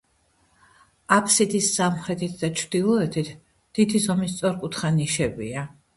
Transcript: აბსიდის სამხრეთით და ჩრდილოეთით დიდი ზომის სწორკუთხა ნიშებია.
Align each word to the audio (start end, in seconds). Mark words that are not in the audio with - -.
აბსიდის 1.17 1.67
სამხრეთით 1.75 2.39
და 2.41 2.49
ჩრდილოეთით 2.61 3.29
დიდი 3.81 4.03
ზომის 4.07 4.35
სწორკუთხა 4.39 4.93
ნიშებია. 5.01 5.69